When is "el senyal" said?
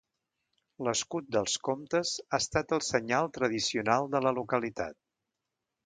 2.79-3.33